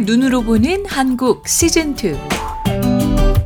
[0.00, 2.18] 눈으로 보는 한국 시즌2.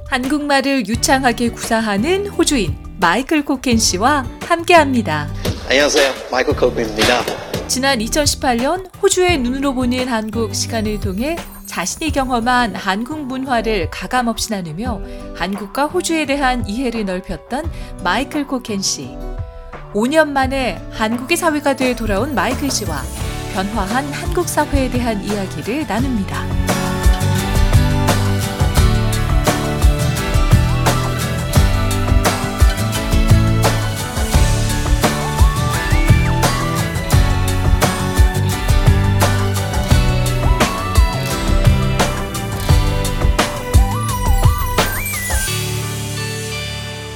[0.07, 5.29] 한국말을 유창하게 구사하는 호주인 마이클 코켄 씨와 함께 합니다.
[5.69, 6.13] 안녕하세요.
[6.31, 7.23] 마이클 코크입니다.
[7.69, 15.03] 지난 2018년 호주의 눈으로 보는 한국 시간을 통해 자신이 경험한 한국 문화를 가감없이 나누며
[15.37, 17.71] 한국과 호주에 대한 이해를 넓혔던
[18.03, 19.17] 마이클 코켄 씨.
[19.93, 23.03] 5년 만에 한국의 사회가 돼 돌아온 마이클 씨와
[23.55, 26.47] 변화한 한국 사회에 대한 이야기를 나눕니다.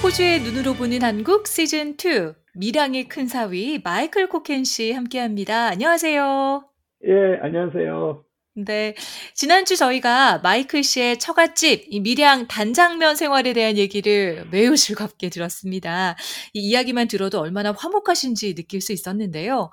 [0.02, 5.68] 호주의 눈으로 보는 한국 시즌 2 미량의 큰 사위 마이클 코켄 씨 함께합니다.
[5.68, 6.64] 안녕하세요.
[7.06, 8.24] 예, 안녕하세요.
[8.54, 8.94] 네,
[9.32, 16.16] 지난주 저희가 마이클 씨의 처갓집 이 밀양 단장면 생활에 대한 얘기를 매우 즐겁게 들었습니다.
[16.52, 19.70] 이 이야기만 들어도 얼마나 화목하신지 느낄 수 있었는데요.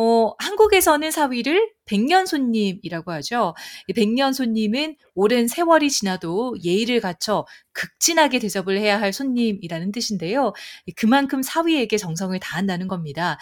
[0.00, 3.54] 어, 한국에서는 사위를 백년 손님이라고 하죠.
[3.86, 10.54] 이 백년 손님은 오랜 세월이 지나도 예의를 갖춰 극진하게 대접을 해야 할 손님이라는 뜻인데요.
[10.96, 13.36] 그만큼 사위에게 정성을 다한다는 겁니다.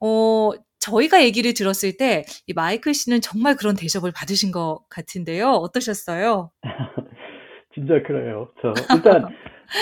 [0.00, 5.50] 어, 저희가 얘기를 들었을 때 이 마이클 씨는 정말 그런 대접을 받으신 것 같은데요.
[5.50, 6.52] 어떠셨어요?
[7.74, 8.48] 진짜 그래요.
[8.62, 9.26] 저 일단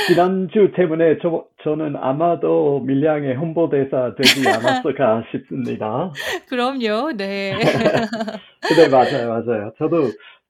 [0.06, 6.12] 지난주 때문에 저, 저는 아마도 밀양의 홍보대사 되지 않았을까 싶습니다.
[6.48, 7.12] 그럼요.
[7.16, 7.56] 네.
[7.58, 9.72] 네, 맞아요, 맞아요.
[9.78, 10.02] 저도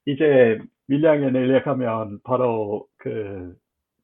[0.06, 3.54] 이제 밀양에 내려가면 바로 그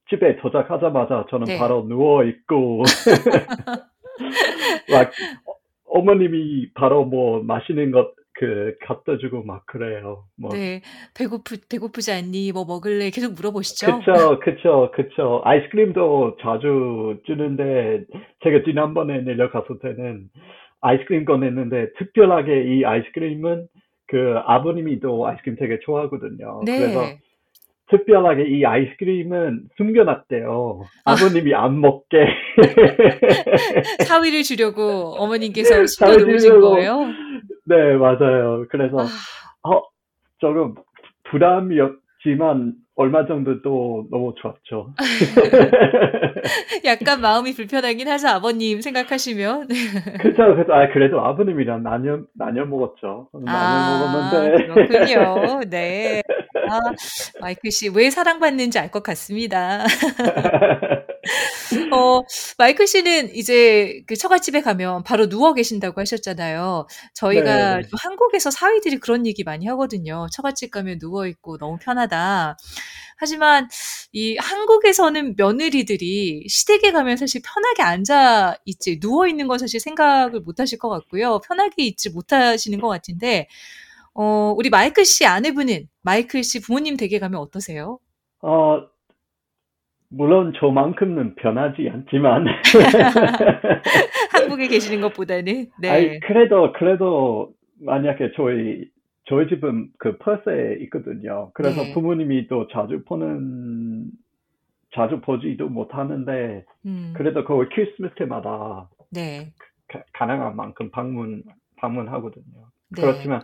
[0.08, 1.58] 집에 도착하자마자 저는 네.
[1.58, 2.82] 바로 누워 있고
[4.90, 5.10] 막
[5.86, 10.24] 어머님이 바로 뭐 마시는 것 그 갖다 주고 막 그래요.
[10.38, 10.80] 뭐 네.
[11.14, 12.52] 배고프, 배고프지 않니?
[12.52, 13.10] 뭐 먹을래?
[13.10, 13.98] 계속 물어보시죠?
[13.98, 15.42] 그쵸, 그쵸, 그쵸.
[15.44, 18.06] 아이스크림도 자주 주는데,
[18.42, 20.28] 제가 지난번에 내려갔을 때는
[20.80, 23.66] 아이스크림 꺼냈는데, 특별하게 이 아이스크림은
[24.06, 26.60] 그 아버님이 또 아이스크림 되게 좋아하거든요.
[26.64, 27.18] 그래서 네.
[27.90, 30.80] 특별하게 이 아이스크림은 숨겨놨대요.
[31.04, 32.24] 아버님이 안 먹게.
[34.06, 36.70] 사위를 주려고 어머님께서 사위 숨겨 놓으신 주려고.
[36.70, 37.29] 거예요?
[37.70, 38.66] 네, 맞아요.
[38.68, 38.98] 그래서,
[39.62, 39.82] 아, 어,
[40.38, 40.74] 조금
[41.30, 44.92] 부담이었지만, 얼마 정도 또 너무 좋았죠.
[46.84, 49.68] 약간 마음이 불편하긴 하죠, 아버님 생각하시면.
[49.68, 49.74] 네.
[50.20, 50.72] 그쵸, 그쵸.
[50.74, 53.28] 아, 그래도 아버님이랑 나뉘어, 나뉘어 먹었죠.
[53.32, 54.66] 나뉘어 아, 먹었는데.
[54.66, 55.60] 그렇군요.
[55.70, 56.20] 네.
[56.68, 56.78] 아,
[57.40, 59.84] 마이클 씨, 왜 사랑받는지 알 것 같습니다.
[61.92, 62.22] 어,
[62.58, 66.86] 마이클 씨는 이제 그 처갓집에 가면 바로 누워 계신다고 하셨잖아요.
[67.14, 67.82] 저희가 네.
[67.82, 70.26] 좀 한국에서 사위들이 그런 얘기 많이 하거든요.
[70.32, 72.56] 처갓집 가면 누워 있고 너무 편하다.
[73.16, 73.68] 하지만
[74.12, 80.58] 이 한국에서는 며느리들이 시댁에 가면 사실 편하게 앉아 있지, 누워 있는 건 사실 생각을 못
[80.58, 81.40] 하실 것 같고요.
[81.40, 83.46] 편하게 있지 못하시는 것 같은데,
[84.14, 87.98] 어, 우리 마이클 씨 아내분은 마이클 씨 부모님 댁에 가면 어떠세요?
[88.42, 88.80] 어,
[90.10, 92.46] 물론 저만큼은 변하지 않지만.
[94.32, 95.88] 한국에 계시는 것보다는, 네.
[95.88, 98.88] 아니, 그래도, 그래도, 만약에 저희,
[99.26, 101.50] 저희 집은 그 퍼스에 있거든요.
[101.54, 101.94] 그래서 네.
[101.94, 104.06] 부모님이 또 자주 보는,
[104.92, 109.52] 자주 보지도 못하는데, 음, 그래도 거의 크리스마스 때마다 네.
[109.88, 111.44] 가, 가능한 만큼 방문,
[111.76, 112.66] 방문하거든요.
[112.96, 113.02] 네.
[113.02, 113.42] 그렇지만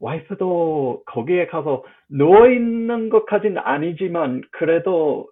[0.00, 5.28] 와이프도 거기에 가서 누워 있는 것까지는 아니지만 그래도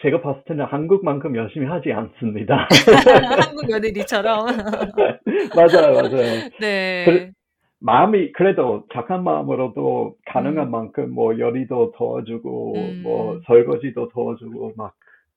[0.00, 2.68] 제가 봤을 때는 한국만큼 열심히 하지 않습니다.
[3.48, 4.46] 한국 며느리처럼.
[5.56, 6.48] 맞아요, 맞아요.
[6.60, 7.04] 네.
[7.04, 7.32] 그래-
[7.80, 10.70] 마음이 그래도 착한 마음으로도 가능한 음.
[10.72, 13.00] 만큼 뭐 요리도 도와주고 음.
[13.04, 14.94] 뭐 설거지도 도와주고 막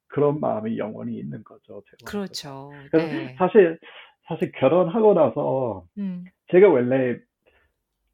[0.07, 1.83] 그런 마음이 영원히 있는 거죠.
[2.05, 2.71] 그렇죠.
[2.93, 3.35] 네.
[3.37, 3.77] 사실
[4.27, 7.17] 사실 결혼하고 나서 음, 제가 원래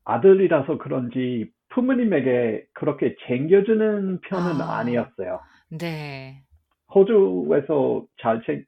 [0.04, 4.78] 아들이라서 그런지 부모님에게 그렇게 챙겨주는 편은 아.
[4.80, 5.40] 아니었어요.
[5.70, 6.42] 네.
[6.94, 8.66] 호주에서 잘 챙,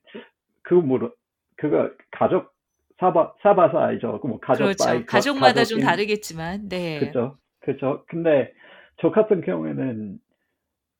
[0.63, 1.11] 그, 뭐,
[1.57, 2.51] 그거, 가족,
[2.99, 4.19] 사바, 사바사 알죠?
[4.19, 4.83] 그뭐 가족 그렇죠.
[4.85, 6.99] 가- 가족마다 좀 가족인- 다르겠지만, 네.
[6.99, 7.37] 그죠?
[7.61, 8.03] 그죠?
[8.07, 8.51] 근데
[9.01, 10.19] 저 같은 경우에는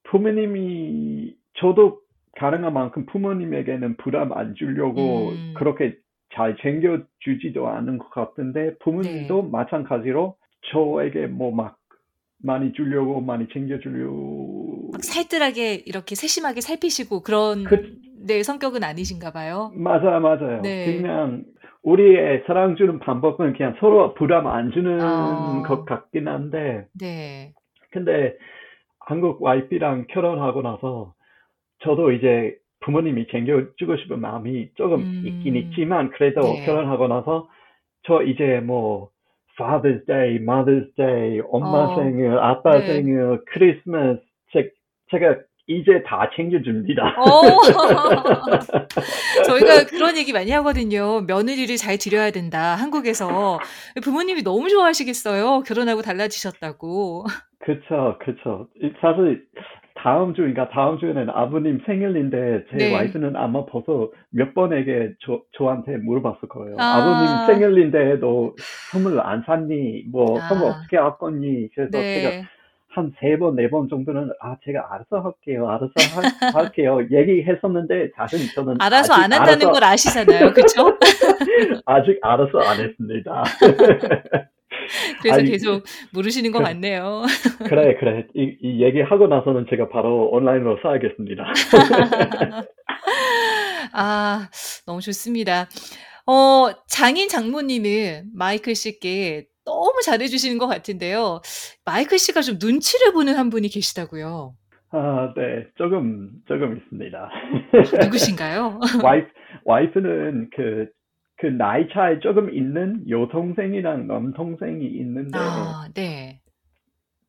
[0.04, 2.00] 부모님이, 저도
[2.38, 5.54] 가능한 만큼 부모님에게는 부담 안 주려고 음.
[5.58, 5.98] 그렇게
[6.34, 9.50] 잘 챙겨주지도 않은 것 같은데 부모님도 네.
[9.52, 10.38] 마찬가지로
[10.72, 11.79] 저에게 뭐 막
[12.42, 19.72] 많이 주려고 많이 챙겨주려고 막 살뜰하게 이렇게 세심하게 살피시고 그런 그- 네, 성격은 아니신가 봐요.
[19.76, 20.62] 맞아요, 맞아요.
[20.62, 20.98] 네.
[20.98, 21.44] 그냥
[21.84, 25.64] 우리의 사랑 주는 방법은 그냥 서로 부담 안 주는 어.
[25.66, 27.54] 것 같긴 한데, 네.
[27.92, 28.36] 근데
[29.00, 31.14] 한국 와이프랑 결혼하고 나서
[31.84, 35.24] 저도 이제 부모님이 챙겨주고 싶은 마음이 조금 음.
[35.26, 36.66] 있긴 있지만 그래도 네.
[36.66, 37.50] 결혼하고 나서
[38.04, 39.10] 저 이제 뭐
[39.60, 41.96] Father's Day, Mother's Day, 엄마 어.
[41.98, 42.86] 생일, 아빠 네.
[42.86, 44.20] 생일, 크리스마스
[44.54, 44.72] 제,
[45.12, 45.36] 제가
[45.68, 47.16] 이제 다 챙겨줍니다.
[47.20, 47.22] 어.
[49.46, 51.22] 저희가 그런 얘기 많이 하거든요.
[51.22, 52.76] 며느리를 잘 드려야 된다.
[52.76, 53.60] 한국에서
[54.02, 55.62] 부모님이 너무 좋아하시겠어요.
[55.68, 57.26] 결혼하고 달라지셨다고.
[57.60, 58.68] 그쵸, 그쵸.
[58.82, 59.44] 이- 사실
[60.02, 62.94] 다음 주인가 다음 주에는 아버님 생일인데 제 네.
[62.96, 66.76] 와이프는 아마 벌써 몇 번에게 저, 저한테 물어봤을 거예요.
[66.80, 66.84] 아.
[66.96, 68.54] 아버님 생일인데 너
[68.92, 70.06] 선물 안 샀니?
[70.12, 70.70] 뭐 선물 아.
[70.72, 71.70] 어떻게 할 거니?
[71.76, 72.44] 그래서 제가 네.
[72.92, 75.68] 한세 번, 네 번 정도는 아 제가 알아서 할게요.
[75.70, 76.24] 알아서 할,
[76.66, 77.00] 할게요.
[77.12, 80.54] 얘기했었는데 사실 저는 알아서 안 한다는 알아서- 걸 아시잖아요.
[80.54, 80.98] 그쵸?
[81.86, 83.44] 아직 알아서 안 했습니다.
[85.22, 85.84] 그래서 아니, 계속
[86.14, 87.24] 물으시는 것 그- 같네요.
[87.68, 88.26] 그래, 그래.
[88.36, 91.44] 이, 이 얘기하고 나서는 제가 바로 온라인으로 사야겠습니다.
[93.94, 94.50] 아,
[94.86, 95.68] 너무 좋습니다.
[96.28, 101.42] 어, 장인 장모님은 마이클 씨께 너무 잘해주시는 것 같은데요.
[101.86, 104.54] 마이클 씨가 좀 눈치를 보는 한 분이 계시다고요.
[104.92, 105.66] 아, 네.
[105.78, 107.30] 조금, 조금 있습니다.
[108.04, 108.80] 누구신가요?
[109.04, 109.28] 와이프,
[109.66, 110.88] 와이프는 그,
[111.40, 116.42] 그 나이 차이 조금 있는 여동생이랑 남동생이 있는데, 아, 네.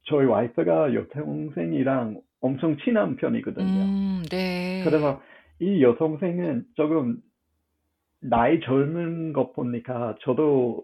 [0.06, 3.82] 저희 와이프가 여동생이랑 엄청 친한 편이거든요.
[3.82, 4.82] 음, 네.
[4.84, 5.22] 그래서
[5.60, 7.18] 이 여동생은 조금
[8.20, 10.82] 나이 젊은 것 보니까 저도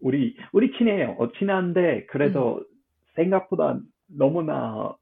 [0.00, 1.14] 우리, 우리 친해요.
[1.20, 2.64] 어, 친한데, 그래도 음.
[3.14, 3.78] 생각보다
[4.08, 4.96] 너무나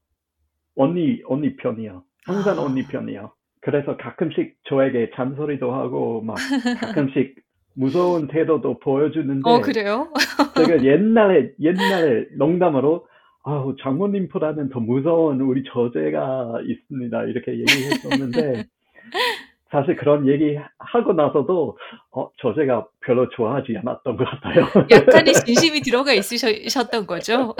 [0.75, 2.03] 언니, 언니 편이요.
[2.25, 2.61] 항상 아.
[2.61, 3.33] 언니 편이요.
[3.61, 6.35] 그래서 가끔씩 저에게 잔소리도 하고, 막
[6.81, 7.35] 가끔씩
[7.73, 10.11] 무서운 태도도 보여주는데, 어, 그래요?
[10.57, 13.07] 제가 옛날에, 옛날에 농담으로,
[13.43, 17.23] 아우, 장모님보다는 더 무서운 우리 저제가 있습니다.
[17.25, 18.65] 이렇게 얘기했었는데,
[19.71, 21.77] 사실 그런 얘기 하고 나서도,
[22.11, 24.65] 어, 저제가 별로 좋아하지 않았던 것 같아요.
[24.91, 27.55] 약간의 진심이 들어가 있으셨던 거죠?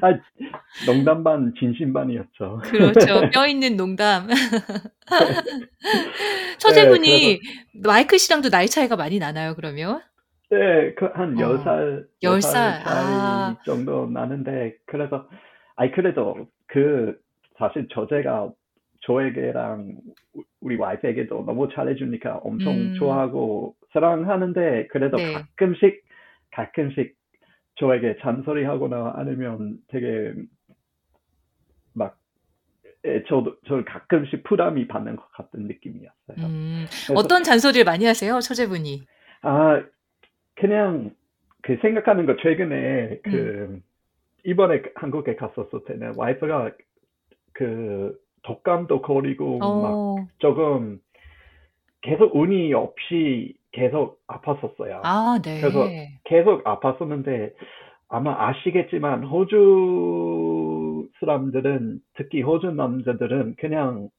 [0.00, 0.12] 아,
[0.86, 2.60] 농담 반, 진심 반이었죠.
[2.62, 3.28] 그렇죠.
[3.34, 4.28] 뼈 있는 농담.
[6.58, 7.40] 처제분이
[7.84, 10.00] 마이클 씨랑도 나이 차이가 많이 나나요, 그러면?
[10.48, 13.56] 네, 그, 한 어, 10살, 열 10살 살, 차이 아.
[13.66, 15.26] 정도 나는데, 그래서,
[15.74, 16.36] 아니, 그래도,
[16.68, 17.16] 그,
[17.58, 18.50] 사실 저제가
[19.02, 19.96] 저에게랑
[20.34, 22.94] 우- 우리 와이프에게도 너무 잘해주니까 엄청 음.
[22.98, 25.32] 좋아하고 사랑하는데, 그래도 네.
[25.32, 26.04] 가끔씩,
[26.52, 27.16] 가끔씩
[27.76, 30.34] 저에게 잔소리하거나 아니면 되게,
[31.94, 32.18] 막,
[33.04, 36.36] 예, 저도, 저 가끔씩 부담이 받는 것 같은 느낌이었어요.
[36.38, 39.02] 음, 어떤 잔소리를 많이 하세요, 처제분이?
[39.42, 39.82] 아,
[40.54, 41.10] 그냥
[41.62, 43.82] 그 생각하는 거 최근에 그 음.
[44.44, 46.72] 이번에 한국에 갔었을 때는 와이프가
[47.52, 51.00] 그 독감도 걸리고 막 어, 조금
[52.00, 55.00] 계속 운이 없이 계속 아팠었어요.
[55.04, 55.60] 아, 네.
[55.60, 55.88] 그래서
[56.24, 57.52] 계속 아팠었는데
[58.08, 64.10] 아마 아시겠지만 호주 사람들은 특히 호주 남자들은 그냥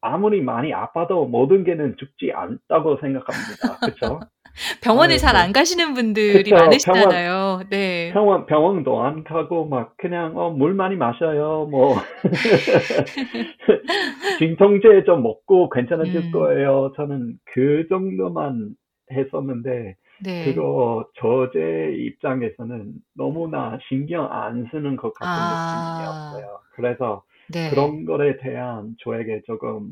[0.00, 3.78] 아무리 많이 아파도 모든 게는 죽지 않다고 생각합니다.
[3.80, 4.20] 그렇죠?
[4.82, 5.42] 병원에 아유, 잘 뭐.
[5.42, 7.62] 안 가시는 분들이 그쵸, 많으시잖아요.
[7.70, 8.10] 네.
[8.12, 11.66] 병원 병원도 안 가고 막 그냥 어, 물 많이 마셔요.
[11.70, 11.96] 뭐
[14.38, 16.30] 진통제 좀 먹고 괜찮아질 음.
[16.32, 16.92] 거예요.
[16.96, 18.70] 저는 그 정도만
[19.12, 20.44] 했었는데 네.
[20.44, 26.32] 그거 저제 입장에서는 너무나 신경 안 쓰는 것 같은 아.
[26.32, 26.58] 느낌이었어요.
[26.74, 27.22] 그래서
[27.52, 27.70] 네.
[27.70, 29.88] 그런 거에 대한 저에게 조금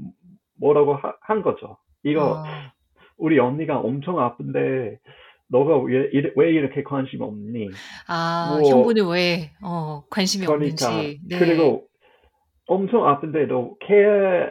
[0.59, 1.77] 뭐라고 하- 한 거죠.
[2.03, 2.45] 이거 어,
[3.17, 4.99] 우리 언니가 엄청 아픈데
[5.49, 7.69] 너가 왜, 왜 이렇게 관심 없니?
[8.09, 11.21] 아, 뭐- 형부는 왜, 어, 관심이 그러니까 없는지.
[11.29, 11.39] 네.
[11.39, 11.87] 그리고
[12.67, 14.51] 엄청 아픈데도 케어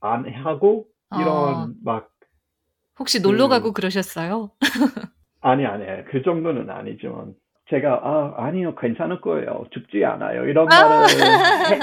[0.00, 1.68] 안 하고 이런 어.
[1.84, 2.08] 막
[2.98, 4.50] 혹시 놀러 그- 가고 그러셨어요?
[5.42, 7.34] 아니 아니 그 정도는 아니지만
[7.70, 11.80] 제가 아 아니요 괜찮을 거예요 죽지 않아요 이런 말을 해,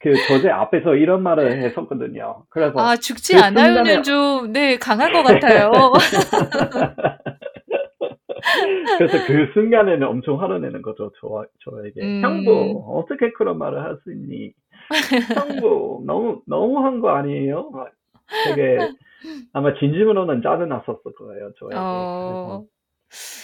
[0.00, 2.44] 그 저제 앞에서 이런 말을 했었거든요.
[2.50, 5.72] 그래서 아, 죽지 그 않아요는 순간에- 좀, 네, 강한 것 같아요.
[8.98, 12.00] 그래서 그 순간에는 엄청 화를 내는 거죠, 저, 저에게.
[12.02, 12.20] 음.
[12.24, 14.52] 형부, 어떻게 그런 말을 할 수 있니?
[15.34, 17.70] 형부, 너무, 너무 한 거 아니에요?
[17.70, 17.88] 막
[18.46, 18.78] 되게,
[19.52, 21.76] 아마 진심으로는 짜증 났었을 거예요, 저에게.
[21.76, 22.64] 어,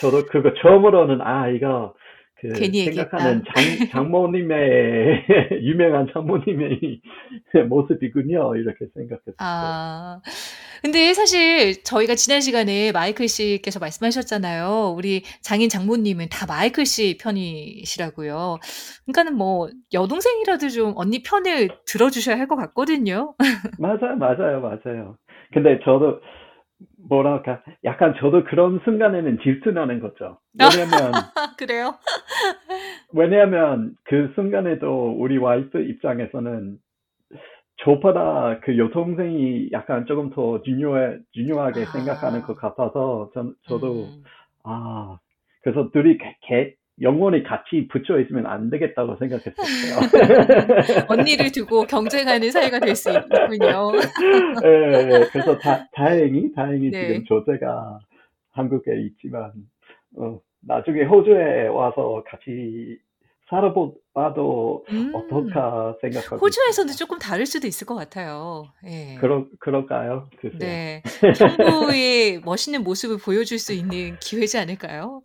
[0.00, 1.94] 저도 그거 처음으로는, 아, 이거,
[2.40, 5.24] 그 괜히 생각하는 장, 장모님의
[5.62, 7.00] 유명한 장모님의
[7.68, 8.56] 모습이군요.
[8.56, 9.34] 이렇게 생각했어요.
[9.38, 10.20] 아,
[10.82, 14.94] 근데 사실 저희가 지난 시간에 마이클 씨께서 말씀하셨잖아요.
[14.96, 18.58] 우리 장인 장모님은 다 마이클 씨 편이시라고요.
[19.06, 23.34] 그러니까는 뭐 여동생이라도 좀 언니 편을 들어주셔야 할 것 같거든요.
[23.78, 25.16] 맞아요, 맞아요, 맞아요.
[25.52, 26.20] 근데 저도
[27.08, 30.38] 뭐랄까 약간 저도 그런 순간에는 질투나는 거죠.
[30.58, 31.12] 왜냐면
[31.58, 31.94] 그래요?
[33.12, 36.78] 왜냐하면 그 순간에도 우리 와이프 입장에서는
[37.84, 41.92] 저보다 그 여동생이 약간 조금 더 중요해 중요하게 아.
[41.92, 44.22] 생각하는 것 같아서 전 저도 음.
[44.62, 45.18] 아
[45.62, 51.04] 그래서 둘이 개, 개- 영원히 같이 붙여 있으면 안 되겠다고 생각했었어요.
[51.08, 53.92] 언니를 두고 경쟁하는 사이가 될 수 있군요.
[54.64, 57.08] 예, 예, 그래서 다, 다행히 다행히 네.
[57.08, 57.98] 지금 조제가
[58.52, 59.50] 한국에 있지만
[60.16, 62.96] 어, 나중에 호주에 와서 같이
[63.50, 65.12] 살아봐도 음.
[65.14, 68.64] 어떨까 생각하고 호주에서는 조금 다를 수도 있을 것 같아요.
[68.86, 69.16] 예.
[69.20, 70.28] 그러, 그럴까요?
[70.40, 70.58] 글쎄요.
[70.60, 71.02] 네.
[71.58, 75.20] 형부의 멋있는 모습을 보여줄 수 있는 기회지 않을까요?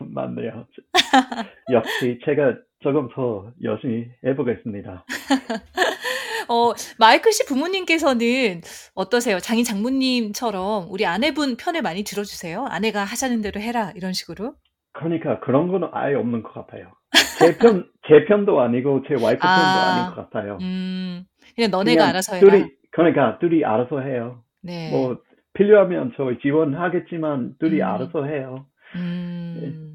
[0.00, 0.66] 아, 맞네요.
[1.72, 5.04] 역시 제가 조금 더 열심히 해보겠습니다.
[6.48, 8.62] 어, 마이클 씨 부모님께서는
[8.94, 9.38] 어떠세요?
[9.38, 12.66] 장인 장모님처럼 우리 아내분 편을 많이 들어주세요?
[12.68, 14.54] 아내가 하자는 대로 해라, 이런 식으로?
[14.92, 16.92] 그러니까 그런 거는 아예 없는 것 같아요.
[17.38, 19.94] 제 편, 제 편도 아니고 제 와이프 편도 아.
[19.94, 20.58] 아닌 것 같아요.
[20.60, 21.24] 음,
[21.54, 22.50] 그냥 너네가 그냥 알아서 해라.
[22.50, 24.42] 둘이, 그러니까 둘이 알아서 해요.
[24.62, 24.90] 네.
[24.90, 25.18] 뭐
[25.54, 27.86] 필요하면 저희 지원하겠지만 둘이 음.
[27.86, 28.66] 알아서 해요.
[28.96, 29.87] 음,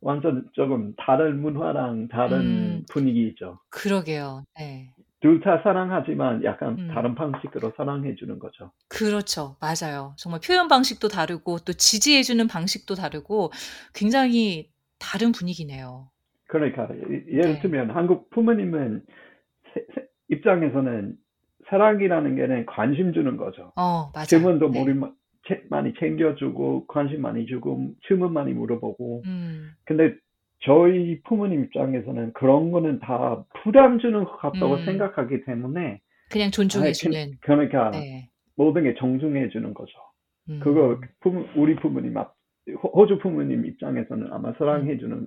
[0.00, 2.84] 완전 조금 다른 문화랑 다른 음.
[2.90, 3.60] 분위기죠.
[3.70, 4.44] 그러게요.
[4.58, 4.92] 네.
[5.20, 6.88] 둘다 사랑하지만 약간 음.
[6.94, 8.72] 다른 방식으로 사랑해 주는 거죠.
[8.88, 9.56] 그렇죠.
[9.60, 10.14] 맞아요.
[10.16, 13.52] 정말 표현 방식도 다르고 또 지지해 주는 방식도 다르고
[13.94, 16.08] 굉장히 다른 분위기네요.
[16.48, 17.60] 그러니까 이- 예를 네.
[17.60, 19.04] 들면 한국 부모님은
[20.28, 21.14] 입장에서는
[21.68, 23.72] 사랑이라는 게는 관심 주는 거죠.
[23.76, 24.26] 어, 맞아요.
[24.26, 24.72] 질문도 네.
[24.72, 24.80] 채-
[25.68, 30.14] 많이 챙겨주고 관심 많이 주고 질문 많이 물어보고 음, 근데
[30.62, 34.84] 저희 부모님 입장에서는 그런 거는 다 부담 주는 것 같다고 음.
[34.84, 37.32] 생각하기 때문에 그냥 아예 존중해 주는.
[37.40, 38.28] 그, 러니까 네.
[38.56, 39.92] 모든 게 정중해 주는 거죠.
[40.50, 40.60] 음.
[40.62, 42.34] 그거 부모, 우리 부모님 앞
[42.82, 45.26] 호주 부모님 입장에서는 아마 사랑해 주는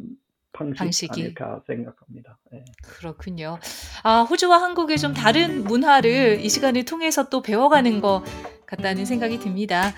[0.53, 1.21] 방식 방식 이.
[1.23, 2.37] 아닐까 생각합니다.
[2.51, 2.63] 네.
[2.83, 3.59] 그렇군요.
[4.03, 8.23] 아, 호주와 한국의 좀 다른 문화를 이 시간을 통해서 또 배워가는 것
[8.65, 9.93] 같다는 생각이 듭니다.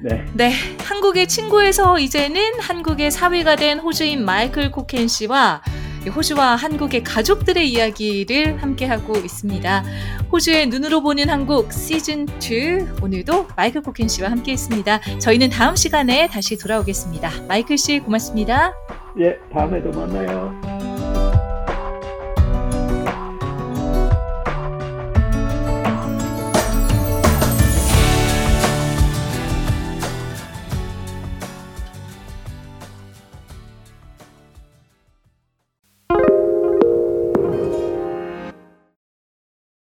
[0.00, 0.24] 네.
[0.34, 5.62] 네, 한국의 친구에서 이제는 한국의 사위가 된 호주인 마이클 코켄 씨와
[6.06, 9.84] 이 호주와 한국의 가족들의 이야기를 함께하고 있습니다.
[10.32, 15.18] 호주의 눈으로 보는 한국 시즌 2 오늘도 마이클 코켄 씨와 함께했습니다.
[15.18, 17.42] 저희는 다음 시간에 다시 돌아오겠습니다.
[17.46, 18.72] 마이클 씨 고맙습니다.
[19.18, 20.69] 예, 다음에도 만나요.